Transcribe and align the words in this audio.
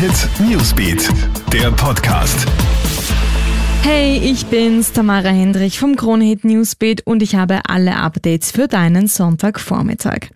Hit 0.00 0.30
Newsbeat, 0.40 1.10
der 1.52 1.70
Podcast. 1.72 2.46
Hey, 3.82 4.16
ich 4.16 4.46
bin's, 4.46 4.92
Tamara 4.92 5.28
Hendrich 5.28 5.78
vom 5.78 5.94
Kronehit 5.94 6.42
Newsbeat 6.42 7.02
und 7.06 7.22
ich 7.22 7.34
habe 7.34 7.60
alle 7.68 7.96
Updates 7.96 8.50
für 8.50 8.66
deinen 8.66 9.08
Sonntagvormittag. 9.08 10.30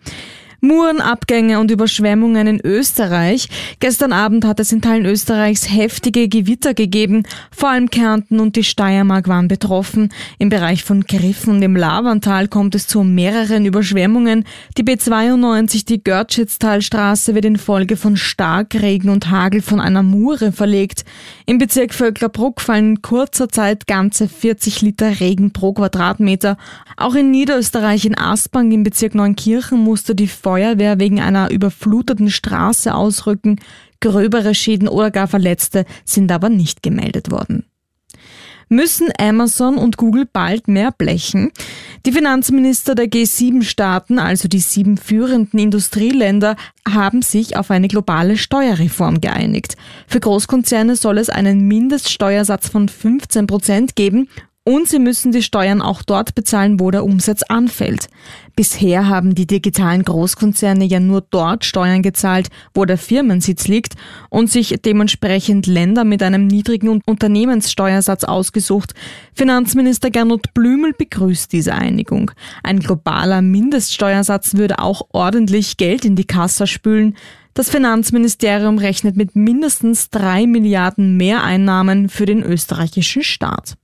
Murenabgänge 0.67 1.59
und 1.59 1.69
Überschwemmungen 1.69 2.47
in 2.47 2.61
Österreich. 2.63 3.49
Gestern 3.79 4.13
Abend 4.13 4.45
hat 4.45 4.59
es 4.59 4.71
in 4.71 4.81
Teilen 4.81 5.05
Österreichs 5.05 5.69
heftige 5.71 6.27
Gewitter 6.27 6.73
gegeben. 6.73 7.23
Vor 7.51 7.69
allem 7.69 7.89
Kärnten 7.89 8.39
und 8.39 8.55
die 8.55 8.63
Steiermark 8.63 9.27
waren 9.27 9.47
betroffen. 9.47 10.09
Im 10.39 10.49
Bereich 10.49 10.83
von 10.83 11.01
Griffen 11.01 11.55
und 11.55 11.61
im 11.61 11.75
Lavantal 11.75 12.47
kommt 12.47 12.73
es 12.75 12.87
zu 12.87 13.03
mehreren 13.03 13.65
Überschwemmungen. 13.65 14.45
Die 14.77 14.83
B92, 14.83 15.85
die 15.85 16.03
Görtschitztalstraße, 16.03 17.35
wird 17.35 17.45
infolge 17.45 17.97
von 17.97 18.17
Starkregen 18.17 19.09
und 19.09 19.29
Hagel 19.29 19.61
von 19.61 19.79
einer 19.79 20.03
Mure 20.03 20.51
verlegt. 20.51 21.05
Im 21.45 21.57
Bezirk 21.57 21.93
Vöcklerbruck 21.93 22.61
fallen 22.61 22.95
in 22.95 23.01
kurzer 23.01 23.49
Zeit 23.49 23.87
ganze 23.87 24.27
40 24.27 24.81
Liter 24.81 25.19
Regen 25.19 25.51
pro 25.51 25.73
Quadratmeter. 25.73 26.57
Auch 26.97 27.15
in 27.15 27.31
Niederösterreich 27.31 28.05
in 28.05 28.17
Aspang 28.17 28.71
im 28.71 28.83
Bezirk 28.83 29.15
Neunkirchen 29.15 29.79
musste 29.79 30.15
die 30.15 30.27
Feuerwehr 30.55 30.99
wegen 30.99 31.19
einer 31.19 31.51
überfluteten 31.51 32.29
Straße 32.29 32.95
ausrücken. 32.95 33.59
Gröbere 33.99 34.55
Schäden 34.55 34.87
oder 34.87 35.11
gar 35.11 35.27
Verletzte 35.27 35.83
sind 36.05 36.31
aber 36.31 36.47
nicht 36.47 36.81
gemeldet 36.81 37.29
worden. 37.29 37.65
Müssen 38.69 39.09
Amazon 39.19 39.75
und 39.75 39.97
Google 39.97 40.25
bald 40.31 40.69
mehr 40.69 40.93
blechen? 40.93 41.51
Die 42.05 42.13
Finanzminister 42.13 42.95
der 42.95 43.07
G7-Staaten, 43.07 44.17
also 44.17 44.47
die 44.47 44.61
sieben 44.61 44.95
führenden 44.95 45.59
Industrieländer, 45.59 46.55
haben 46.87 47.21
sich 47.21 47.57
auf 47.57 47.69
eine 47.69 47.89
globale 47.89 48.37
Steuerreform 48.37 49.19
geeinigt. 49.19 49.75
Für 50.07 50.21
Großkonzerne 50.21 50.95
soll 50.95 51.17
es 51.17 51.29
einen 51.29 51.67
Mindeststeuersatz 51.67 52.69
von 52.69 52.87
15 52.87 53.45
Prozent 53.45 53.97
geben 53.97 54.29
und 54.67 54.87
sie 54.87 54.97
müssen 54.97 55.31
die 55.31 55.43
Steuern 55.43 55.81
auch 55.81 56.01
dort 56.01 56.33
bezahlen, 56.33 56.79
wo 56.79 56.89
der 56.89 57.05
Umsatz 57.05 57.43
anfällt. 57.43 58.07
Bisher 58.55 59.07
haben 59.07 59.35
die 59.35 59.45
digitalen 59.45 60.03
Großkonzerne 60.03 60.85
ja 60.85 60.99
nur 60.99 61.21
dort 61.21 61.65
Steuern 61.65 62.01
gezahlt, 62.01 62.49
wo 62.73 62.83
der 62.85 62.97
Firmensitz 62.97 63.67
liegt 63.67 63.93
und 64.29 64.49
sich 64.49 64.75
dementsprechend 64.83 65.67
Länder 65.67 66.03
mit 66.03 66.23
einem 66.23 66.47
niedrigen 66.47 66.99
Unternehmenssteuersatz 67.05 68.23
ausgesucht. 68.23 68.95
Finanzminister 69.35 70.09
Gernot 70.09 70.53
Blümel 70.55 70.93
begrüßt 70.93 71.53
diese 71.53 71.75
Einigung. 71.75 72.31
Ein 72.63 72.79
globaler 72.79 73.43
Mindeststeuersatz 73.43 74.55
würde 74.55 74.79
auch 74.79 75.03
ordentlich 75.11 75.77
Geld 75.77 76.05
in 76.05 76.15
die 76.15 76.25
Kasse 76.25 76.65
spülen. 76.65 77.15
Das 77.53 77.69
Finanzministerium 77.69 78.79
rechnet 78.79 79.15
mit 79.15 79.35
mindestens 79.35 80.09
drei 80.09 80.47
Milliarden 80.47 81.17
Mehreinnahmen 81.17 82.09
für 82.09 82.25
den 82.25 82.41
österreichischen 82.41 83.21
Staat. 83.21 83.77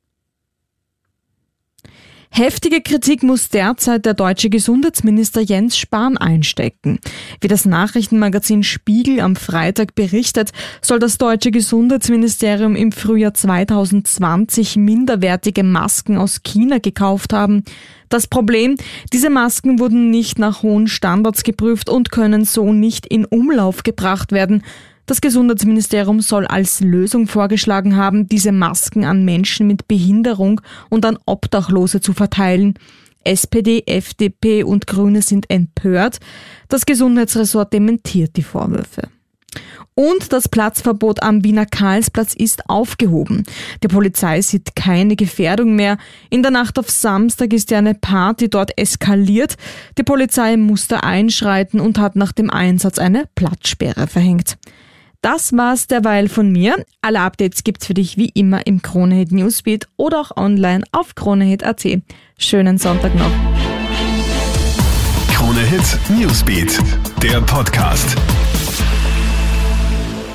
Heftige 2.33 2.79
Kritik 2.79 3.23
muss 3.23 3.49
derzeit 3.49 4.05
der 4.05 4.13
deutsche 4.13 4.49
Gesundheitsminister 4.49 5.41
Jens 5.41 5.77
Spahn 5.77 6.17
einstecken. 6.17 6.99
Wie 7.41 7.49
das 7.49 7.65
Nachrichtenmagazin 7.65 8.63
Spiegel 8.63 9.19
am 9.19 9.35
Freitag 9.35 9.95
berichtet, 9.95 10.51
soll 10.81 10.99
das 10.99 11.17
deutsche 11.17 11.51
Gesundheitsministerium 11.51 12.77
im 12.77 12.93
Frühjahr 12.93 13.33
2020 13.33 14.77
minderwertige 14.77 15.65
Masken 15.65 16.15
aus 16.15 16.41
China 16.41 16.77
gekauft 16.77 17.33
haben. 17.33 17.65
Das 18.07 18.27
Problem, 18.27 18.77
diese 19.11 19.29
Masken 19.29 19.79
wurden 19.79 20.09
nicht 20.09 20.39
nach 20.39 20.63
hohen 20.63 20.87
Standards 20.87 21.43
geprüft 21.43 21.89
und 21.89 22.11
können 22.11 22.45
so 22.45 22.71
nicht 22.71 23.05
in 23.05 23.25
Umlauf 23.25 23.83
gebracht 23.83 24.31
werden. 24.31 24.63
Das 25.05 25.21
Gesundheitsministerium 25.21 26.21
soll 26.21 26.45
als 26.45 26.79
Lösung 26.79 27.27
vorgeschlagen 27.27 27.95
haben, 27.95 28.27
diese 28.27 28.51
Masken 28.51 29.03
an 29.03 29.25
Menschen 29.25 29.67
mit 29.67 29.87
Behinderung 29.87 30.61
und 30.89 31.05
an 31.05 31.17
Obdachlose 31.25 32.01
zu 32.01 32.13
verteilen. 32.13 32.75
SPD, 33.23 33.83
FDP 33.85 34.63
und 34.63 34.87
Grüne 34.87 35.21
sind 35.21 35.49
empört. 35.49 36.19
Das 36.69 36.85
Gesundheitsressort 36.85 37.73
dementiert 37.73 38.35
die 38.35 38.43
Vorwürfe. 38.43 39.09
Und 39.93 40.31
das 40.31 40.47
Platzverbot 40.47 41.21
am 41.21 41.43
Wiener 41.43 41.65
Karlsplatz 41.65 42.33
ist 42.33 42.69
aufgehoben. 42.69 43.43
Die 43.83 43.89
Polizei 43.89 44.41
sieht 44.41 44.75
keine 44.75 45.17
Gefährdung 45.17 45.75
mehr. 45.75 45.97
In 46.29 46.41
der 46.41 46.51
Nacht 46.51 46.79
auf 46.79 46.89
Samstag 46.89 47.51
ist 47.51 47.71
ja 47.71 47.79
eine 47.79 47.93
Party 47.93 48.49
dort 48.49 48.77
eskaliert. 48.77 49.57
Die 49.97 50.03
Polizei 50.03 50.55
musste 50.55 51.03
einschreiten 51.03 51.81
und 51.81 51.99
hat 51.99 52.15
nach 52.15 52.31
dem 52.31 52.49
Einsatz 52.49 52.99
eine 52.99 53.25
Platzsperre 53.35 54.07
verhängt. 54.07 54.57
Das 55.21 55.55
war's 55.55 55.85
derweil 55.85 56.29
von 56.29 56.51
mir. 56.51 56.83
Alle 57.01 57.19
Updates 57.19 57.63
gibt's 57.63 57.85
für 57.85 57.93
dich 57.93 58.17
wie 58.17 58.29
immer 58.29 58.65
im 58.65 58.81
Kronehit 58.81 59.31
Newsbeat 59.31 59.87
oder 59.95 60.19
auch 60.19 60.35
online 60.35 60.83
auf 60.91 61.13
kronehit.at. 61.13 61.85
Schönen 62.39 62.79
Sonntag 62.79 63.13
noch. 63.13 63.29
Kronehit 65.31 65.99
Newsbeat, 66.09 66.79
der 67.21 67.39
Podcast. 67.41 68.17